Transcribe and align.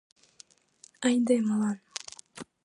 —Айдемылан! 1.07 1.77